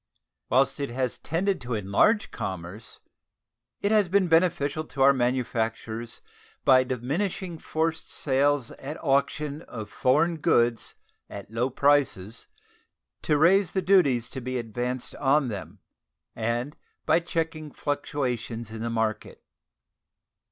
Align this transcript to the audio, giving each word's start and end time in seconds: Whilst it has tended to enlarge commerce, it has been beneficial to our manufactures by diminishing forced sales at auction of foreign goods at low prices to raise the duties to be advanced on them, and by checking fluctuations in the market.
Whilst 0.49 0.79
it 0.79 0.89
has 0.89 1.19
tended 1.19 1.61
to 1.61 1.75
enlarge 1.75 2.31
commerce, 2.31 3.01
it 3.81 3.91
has 3.91 4.09
been 4.09 4.27
beneficial 4.27 4.83
to 4.85 5.03
our 5.03 5.13
manufactures 5.13 6.21
by 6.65 6.83
diminishing 6.83 7.59
forced 7.59 8.09
sales 8.09 8.71
at 8.71 8.97
auction 9.03 9.61
of 9.61 9.91
foreign 9.91 10.37
goods 10.37 10.95
at 11.29 11.51
low 11.51 11.69
prices 11.69 12.47
to 13.21 13.37
raise 13.37 13.73
the 13.73 13.81
duties 13.83 14.27
to 14.31 14.41
be 14.41 14.57
advanced 14.57 15.13
on 15.17 15.49
them, 15.49 15.77
and 16.35 16.77
by 17.05 17.19
checking 17.19 17.69
fluctuations 17.69 18.71
in 18.71 18.81
the 18.81 18.89
market. 18.89 19.43